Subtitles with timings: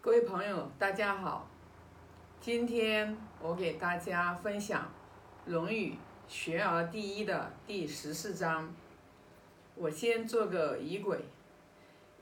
[0.00, 1.50] 各位朋友，大家好。
[2.40, 4.88] 今天我给大家分享
[5.50, 5.90] 《论语·
[6.28, 8.72] 学而第一》的第十四章。
[9.74, 11.24] 我先做个仪轨，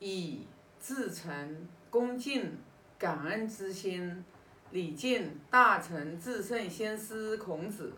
[0.01, 0.47] 以
[0.81, 2.57] 至诚、恭敬、
[2.99, 4.25] 感恩之心，
[4.71, 7.93] 礼敬大成至圣先师孔子，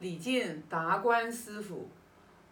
[0.00, 1.88] 礼敬达观师傅，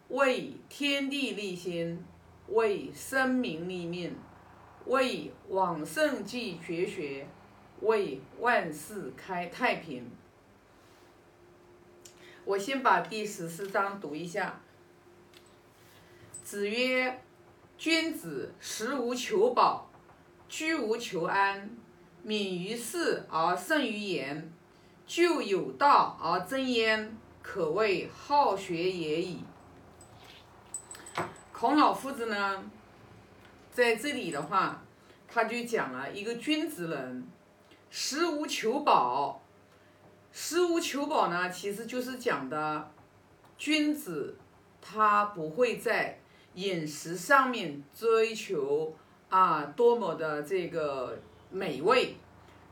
[0.07, 2.01] 为天地立心，
[2.47, 4.15] 为生民立命。
[4.85, 7.27] 为往圣继绝学，
[7.81, 10.09] 为万世开太平。
[12.43, 14.61] 我先把第十四章读一下。
[16.43, 17.19] 子曰
[17.75, 19.89] ：“君子食无求饱，
[20.47, 21.75] 居无求安，
[22.21, 24.53] 敏于事而慎于言，
[25.07, 29.43] 就有道而争焉，可谓好学也已。”
[31.51, 32.69] 孔老夫子呢？
[33.75, 34.81] 在这里的话，
[35.27, 37.27] 他就讲了一个君子人，
[37.89, 39.43] 食无求饱。
[40.31, 42.89] 食无求饱呢，其实就是讲的
[43.57, 44.37] 君子
[44.81, 46.17] 他不会在
[46.53, 48.95] 饮食上面追求
[49.27, 51.19] 啊多么的这个
[51.51, 52.15] 美味，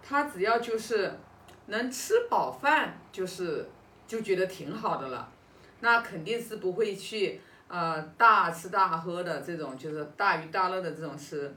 [0.02, 1.20] 他只要就是
[1.66, 3.70] 能吃饱饭，就是
[4.08, 5.30] 就觉得挺好的了。
[5.82, 7.42] 那肯定是不会去。
[7.76, 11.52] 呃，大吃大喝的这种就是大鱼大肉的这种吃。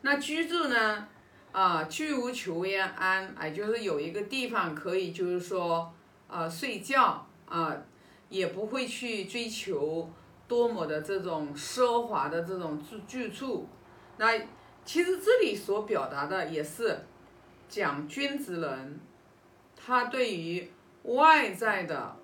[0.00, 1.06] 那居住呢？
[1.52, 5.92] 啊，居无求焉安，哎，就是有一个地方可以，就是说，
[6.26, 7.76] 呃，睡觉啊，
[8.30, 10.10] 也不会去追求
[10.46, 13.68] 多么的这种奢华的这种住居处。
[14.16, 14.40] 那
[14.86, 16.98] 其实这里所表达的也是
[17.68, 18.98] 讲君子人，
[19.76, 20.72] 他对于
[21.02, 22.16] 外在的。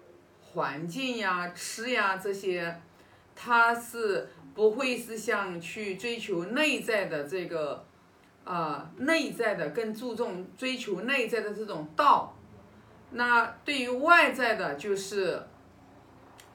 [0.55, 2.81] 环境呀，吃呀这些，
[3.35, 7.85] 他是不会是像去追求内在的这个，
[8.45, 12.37] 啊，内在的更注重追求内在的这种道。
[13.11, 15.43] 那对于外在的，就是，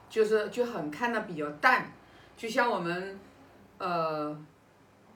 [0.08, 1.92] 就是就很看的比较淡。
[2.36, 3.20] 就像我们，
[3.76, 4.34] 呃，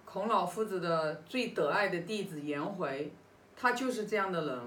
[0.05, 3.11] 孔老夫子的最得爱的弟子颜回，
[3.57, 4.59] 他就是这样的人，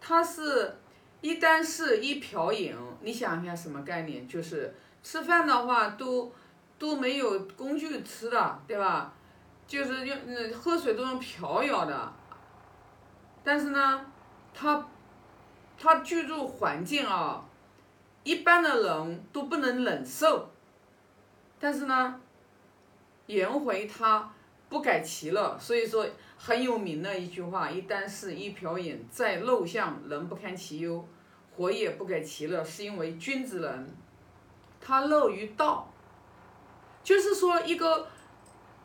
[0.00, 0.76] 他是。
[1.20, 4.26] 一单是一瓢饮，你想一下什么概念？
[4.26, 6.32] 就是吃饭的话都
[6.78, 9.12] 都没有工具吃的，对吧？
[9.66, 12.12] 就是用嗯喝水都用瓢舀的。
[13.44, 14.06] 但是呢，
[14.54, 14.86] 他
[15.78, 17.44] 他居住环境啊，
[18.24, 20.50] 一般的人都不能忍受。
[21.58, 22.20] 但是呢，
[23.26, 24.32] 颜回他
[24.68, 26.06] 不改其乐，所以说。
[26.42, 31.06] 很有名的一句话：“一箪食，一瓢饮，在陋巷，人不堪其忧，
[31.54, 33.94] 活也不改其乐。”是因为君子人，
[34.80, 35.92] 他乐于道，
[37.04, 38.08] 就是说一个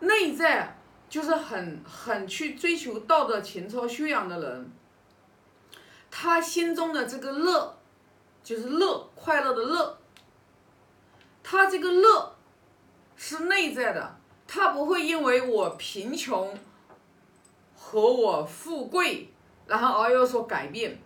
[0.02, 0.78] 内在
[1.08, 4.70] 就是很很去追求道德情操修养的人，
[6.12, 7.78] 他心中的这个乐，
[8.44, 9.98] 就是乐快乐的乐，
[11.42, 12.36] 他这个乐
[13.16, 16.54] 是内在的，他不会因为我贫穷。
[17.96, 19.30] 和我富贵，
[19.68, 21.00] 然后而有所改变。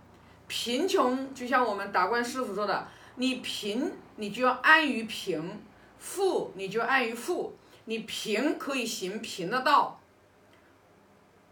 [0.48, 5.62] 贫穷就像我们达观师傅说的，你贫你就要安于贫，
[6.00, 7.54] 富你就安于富。
[7.86, 10.00] 你贫可以行贫的道，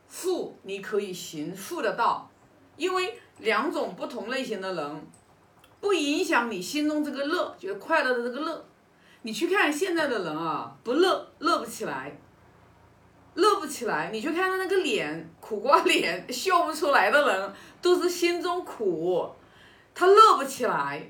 [0.07, 2.31] 富你可以行富的道，
[2.75, 5.07] 因为两种不同类型的人，
[5.79, 8.65] 不影响你心中这个乐，就是快乐的这个乐。
[9.21, 12.19] 你去看现在的人啊，不乐乐不起来。
[13.37, 17.53] 乐不起来，你去看他那个脸，苦瓜脸，笑不出来的人，
[17.83, 19.29] 都是心中苦，
[19.93, 21.07] 他乐不起来。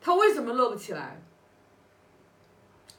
[0.00, 1.20] 他为什么乐不起来？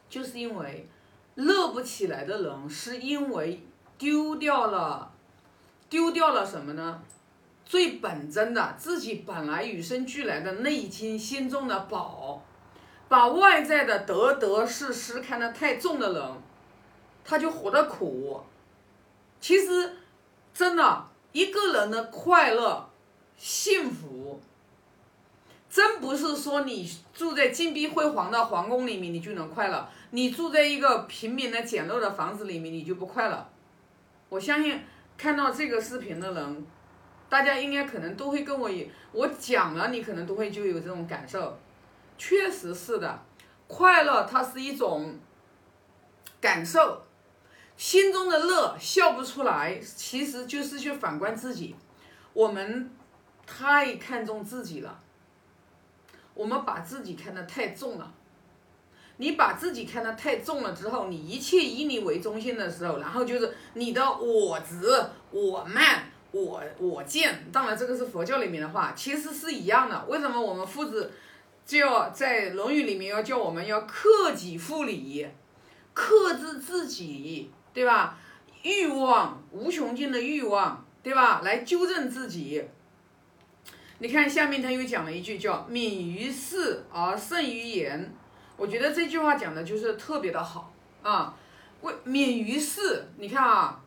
[0.09, 0.89] 就是因为
[1.35, 3.65] 乐不起来的人，是因为
[3.97, 5.13] 丢掉了，
[5.89, 7.01] 丢掉了什么呢？
[7.65, 12.43] 最本真的自己本来与生俱来的内心心中的宝，
[13.07, 16.42] 把外在的得得失失看得太重的人。
[17.23, 18.41] 他就活得苦，
[19.39, 19.97] 其实，
[20.53, 22.89] 真的一个人的快乐、
[23.37, 24.39] 幸福，
[25.69, 33.49] 真不是说你住在金碧辉煌的皇宫里面你就能快乐，你住在一个平民的简陋的房子里面你就不快乐。
[34.29, 34.81] 我相信
[35.17, 36.67] 看到这个视频的人，
[37.29, 38.69] 大家应该可能都会跟我
[39.11, 41.57] 我讲了，你可能都会就有这种感受，
[42.17, 43.23] 确实是的，
[43.67, 45.15] 快乐它是一种
[46.39, 47.01] 感受。
[47.77, 51.75] 心中的乐笑不出来，其实就是去反观自己。
[52.33, 52.89] 我们
[53.45, 54.99] 太看重自己了，
[56.33, 58.13] 我们把自己看得太重了。
[59.17, 64.89] 你把自己看得太重了之后，你一切以你为中心的时候，然后就是你的我执、
[65.29, 70.05] 我慢、我我见，当然这个是佛教里面的话，其实是一样的。
[70.05, 71.11] 为什么我们夫子
[71.63, 75.27] 就要在《论语》里面要叫我们要克己复礼，
[75.93, 78.17] 克制自己，对吧？
[78.61, 81.41] 欲望无穷尽的欲望，对吧？
[81.43, 82.63] 来纠正自己。
[83.99, 88.13] 你看下面他又讲了一句叫“敏于事而慎于言”，
[88.55, 91.35] 我觉得这句话讲的就是特别的好啊。
[91.81, 93.81] 为敏于事，你看啊，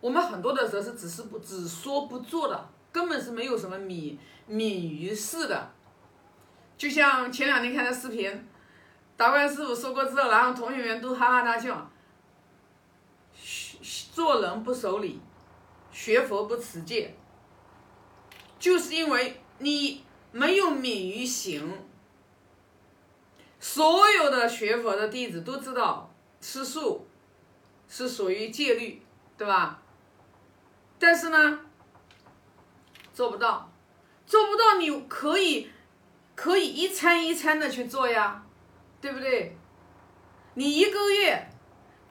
[0.00, 5.70] 我们很多的时候是只是不只说不做的，根本是没有什么敏敏于事的。
[6.76, 8.48] 就像前两天看的视频，
[9.16, 11.88] 达观师傅说过之后，然后同学们都哈哈大笑。
[14.20, 15.18] 做人不守礼，
[15.90, 17.14] 学佛不持戒，
[18.58, 21.72] 就是因为你没有敏于行。
[23.58, 27.06] 所有的学佛的弟子都知道吃素
[27.88, 29.00] 是属于戒律，
[29.38, 29.80] 对吧？
[30.98, 31.60] 但是呢，
[33.14, 33.72] 做不到，
[34.26, 35.70] 做不到，你可以
[36.34, 38.44] 可以一餐一餐的去做呀，
[39.00, 39.56] 对不对？
[40.52, 41.49] 你一个月。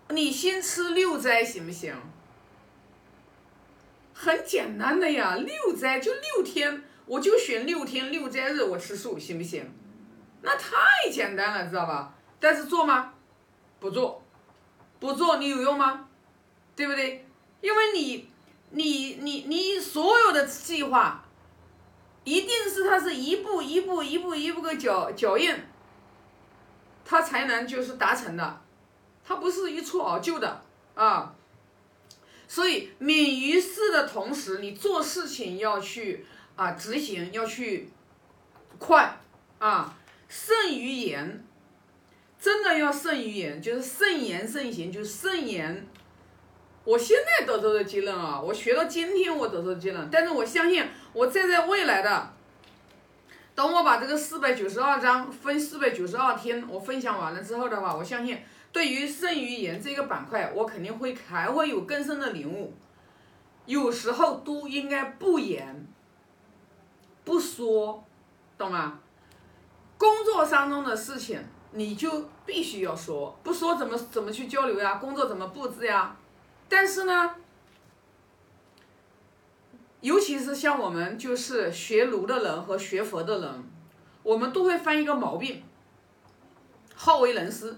[0.09, 1.95] 你先吃六斋行不行？
[4.13, 9.71] 很简单的呀，六斋就六天，我就选六天六斋日我吃素，行不行？
[10.41, 12.13] 那太简单了，知道吧？
[12.39, 13.13] 但是做吗？
[13.79, 14.21] 不做，
[14.99, 16.09] 不做你有用吗？
[16.75, 17.25] 对不对？
[17.61, 18.29] 因为你，
[18.71, 21.23] 你，你，你所有的计划，
[22.23, 25.55] 一定是它是一步一步一步一步个脚脚印，
[27.05, 28.61] 它才能就是达成的。
[29.29, 30.63] 它不是一蹴而就的
[30.95, 31.35] 啊，
[32.47, 37.91] 所以敏于事的同时，你做事情要去啊执行，要去
[38.79, 39.19] 快
[39.59, 39.95] 啊，
[40.27, 41.45] 慎于言，
[42.39, 45.87] 真的要慎于言，就是慎言慎行，就是慎言。
[46.83, 50.83] 我现在得出的结论啊，我学到今天我得出的结论，但是我相信
[51.13, 52.33] 我站在未来的，
[53.53, 58.39] 等我把这个四百九十二章分四百九十二天我分享完了之后的话，我相信。
[58.71, 62.73] 对于剩余言这个板块，我肯定会还会有更深的领悟。
[63.65, 65.87] 有时候都应该不言，
[67.23, 68.03] 不说，
[68.57, 68.99] 懂吗？
[69.97, 71.39] 工作当中的事情，
[71.71, 74.95] 你就必须要说，不说怎么怎么去交流呀？
[74.95, 76.15] 工作怎么布置呀？
[76.67, 77.35] 但是呢，
[80.01, 83.63] 尤其是像我们就是学儒的人和学佛的人，
[84.23, 85.63] 我们都会犯一个毛病，
[86.95, 87.75] 好为人师。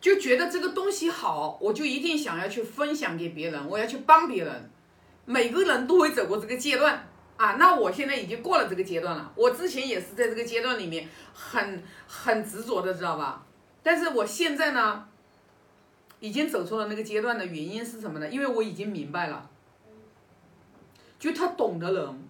[0.00, 4.70] 就觉得这个东西好，我就一定想要去分享给别人，我要去帮别人。
[5.24, 9.32] 每个人都会走过这个阶段啊，那我现在已经过了这个阶段了。
[9.34, 13.44] 我之前也是在这个阶段里面很很执着的，知道吧？
[13.82, 15.08] 但是我现在呢，
[16.20, 18.28] 已经走出了那个阶段的原因是什么呢？
[18.28, 19.50] 因为我已经明白了，
[21.18, 22.28] 就他懂的人，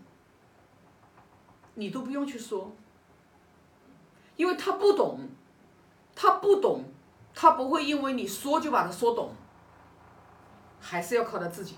[1.74, 2.74] 你都不用去说，
[4.36, 5.20] 因为他不懂，
[6.16, 6.84] 他不懂。
[7.40, 9.32] 他不会因为你说就把它说懂，
[10.80, 11.76] 还是要靠他自己，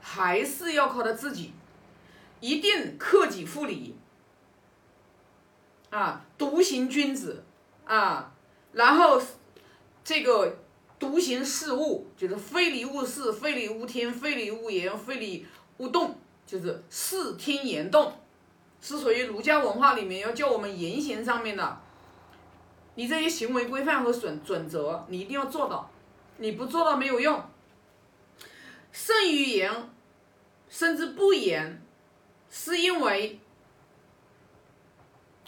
[0.00, 1.52] 还是要靠他自己，
[2.38, 3.96] 一定克己复礼，
[5.90, 7.42] 啊，独行君子，
[7.84, 8.32] 啊，
[8.70, 9.20] 然后
[10.04, 10.56] 这个
[11.00, 15.44] 独行事物，就是非礼勿视，非礼勿听，非礼勿言，非礼
[15.78, 18.12] 勿动，就是视听言动，
[18.80, 21.80] 是属于儒家文化里面要教我们言行上面的。
[22.94, 25.90] 你这些行为规范和准准则，你一定要做到，
[26.38, 27.42] 你不做到没有用。
[28.92, 29.88] 慎于言，
[30.68, 31.80] 甚至不言，
[32.50, 33.40] 是因为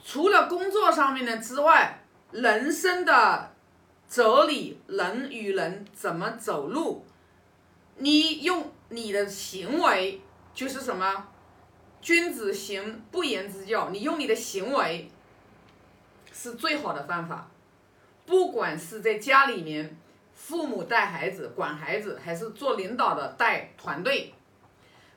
[0.05, 3.53] 除了工作上面的之外，人生的
[4.09, 7.05] 哲理，人与人怎么走路，
[7.97, 10.21] 你用你的行为
[10.55, 11.29] 就是什么？
[12.01, 15.11] 君子行不言之教，你用你的行为。
[16.33, 17.49] 是最好的方法，
[18.25, 19.97] 不管是在家里面，
[20.35, 24.33] 父母带孩子、管孩子，还是做领导的带团队，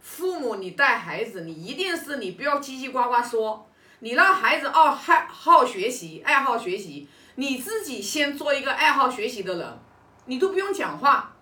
[0.02, 3.68] 父母你带孩子，你一定是你不要叽叽呱呱说，
[4.00, 9.80] 你让孩子爱好好学习，爱好学习，你自己先做一个爱好学习的人，
[10.26, 11.34] 你都不用讲话，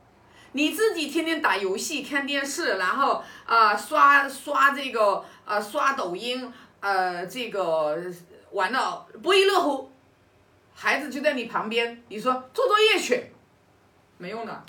[0.52, 7.98] 你自己天天打游戏、看电视，然后啊刷刷这个啊刷抖音，呃这个。
[8.54, 9.92] 玩了不亦乐乎，
[10.74, 13.32] 孩子就在你旁边，你说做作业去，
[14.18, 14.64] 没用的，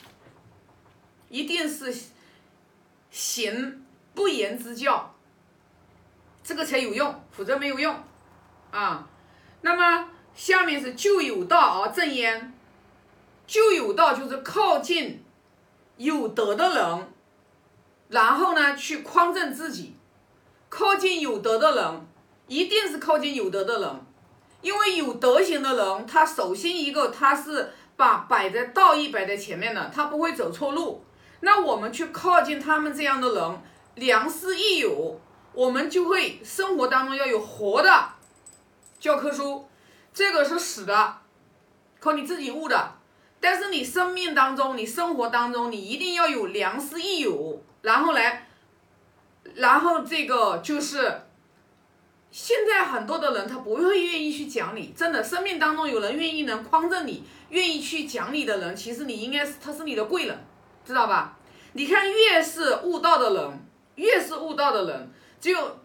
[1.28, 1.94] 一定是
[3.10, 5.14] 行不言之教，
[6.42, 7.94] 这个才有用，否则没有用。
[8.70, 9.08] 啊。
[9.60, 12.52] 那么下面是就有道而正焉，
[13.46, 15.24] 就有道就是靠近
[15.96, 17.12] 有德的人，
[18.08, 19.96] 然后呢去匡正自己，
[20.68, 22.06] 靠近有德的人，
[22.46, 23.90] 一定是靠近有德的人，
[24.60, 31.04] 因为有德行的人，他首先一个他是把摆在道义摆在前面的，他不会走错路。
[31.40, 33.62] 那我们去靠近他们这样的人，
[33.96, 35.20] 良师益友，
[35.52, 38.08] 我们就会生活当中要有活的
[38.98, 39.68] 教科书，
[40.12, 41.18] 这个是死的，
[42.00, 42.92] 靠你自己悟的。
[43.40, 48.48] 但是你生命当中，你生活当中，你一定要有良师益友，然后来，
[49.54, 51.12] 然后这个就是，
[52.34, 60.36] 现在很多的人他不会愿意去讲你，真的，生命当中有人愿意能匡正你，愿意去讲你的人，其实你应该是他是你的贵人，
[60.84, 61.38] 知道吧？
[61.74, 65.78] 你看，越是悟道的人，越是悟道的人，就。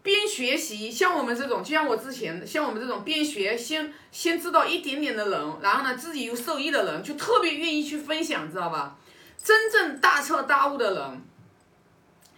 [0.00, 8.96] 边学习，像我们这种，就像我之前，像我们这种边学先先知道一点点的人，然后呢自己又受益的人，就特别愿意去分享，知道吧？
[9.36, 11.22] 真正大彻大悟的人，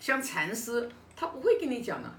[0.01, 2.11] 像禅师，他不会跟你讲的，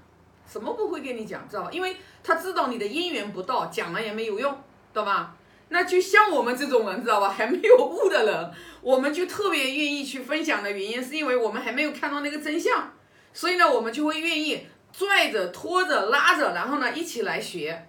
[0.52, 1.70] 什么不会跟你讲，知道吧？
[1.72, 4.54] 因为他知道你的因缘不到，讲了也没有用，
[4.92, 5.34] 懂吧？
[5.68, 7.28] 那就像我们这种人，知道吧？
[7.30, 8.50] 还没有悟的人，
[8.82, 12.92] 我们就特别愿意去分享的原因，是因为我们还没有看到那个真相，
[13.32, 14.66] 所以呢，我们就会愿意。
[14.94, 17.88] 拽着、拖着、拉着，然后呢，一起来学，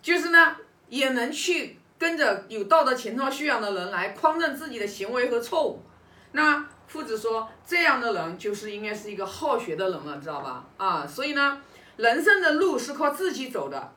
[0.00, 0.54] 就是呢，
[0.88, 5.82] 也能去跟着有道德情操、修养的人来匡正自己的行为和错误。
[6.30, 10.64] 那夫子说，这样的人就是应该是一个好学的人了，知道吧？
[10.76, 11.60] 啊，所以呢，
[11.98, 13.92] 人生的路是靠自己走的，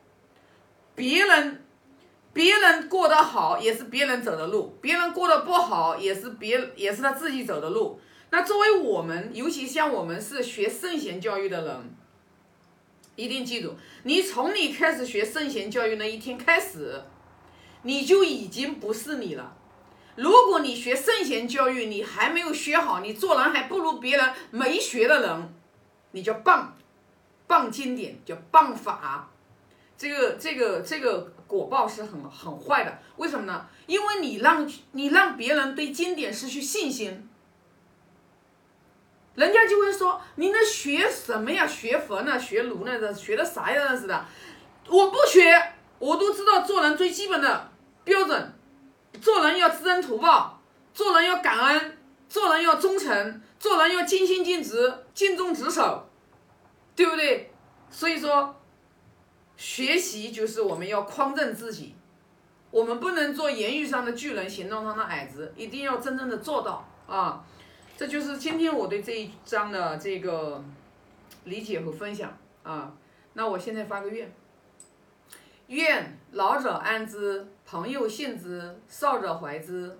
[0.96, 1.64] 别人
[2.32, 8.00] 别人过得好也是别人走的路，别人过得不好也是别也是他自己走的路。
[8.30, 11.96] 那作为我们，尤其像我们是学圣贤教育的人。
[13.14, 17.04] 一定记住，你从你开始学圣贤教育那一天开始，
[17.82, 19.54] 你就已经不是你了。
[20.16, 25.54] 如果你学圣贤教育，你还没有学好，你做人还不如别人没学的人，
[26.12, 26.74] 你叫棒，
[27.48, 29.28] 谤经典，叫谤法。
[29.96, 32.98] 这个这个这个果报是很很坏的。
[33.16, 33.66] 为什么呢？
[33.86, 37.28] 因为你让你让别人对经典失去信心。
[39.34, 41.66] 人家就会说：“你那学什么呀？
[41.66, 42.38] 学佛呢？
[42.38, 43.14] 学儒呢？
[43.14, 43.96] 学的啥呀？
[43.96, 44.26] 似的。”
[44.88, 47.70] 我不学，我都知道做人最基本的
[48.04, 48.52] 标准：
[49.22, 50.60] 做人要知恩图报，
[50.92, 51.96] 做人要感恩，
[52.28, 56.10] 做人要忠诚，做人要尽心尽职、尽忠职守，
[58.02, 58.52] 所以说，
[59.56, 61.94] 学习就是我们要匡正自己，
[62.72, 67.44] 我们不能做言语上的巨人，行动上的矮子，一定要真正的做到啊。
[67.96, 70.64] 这就是今天我对这一章的这个
[71.44, 72.92] 理解和分享啊。
[73.34, 74.32] 那我现在发个愿：
[75.68, 79.96] 愿老者安之，朋友信之，少者怀之，